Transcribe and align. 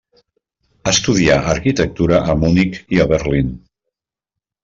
Estudià 0.91 1.35
arquitectura 1.51 2.23
a 2.33 2.37
Munic 2.45 2.79
i 2.97 3.03
a 3.03 3.07
Berlín. 3.13 3.53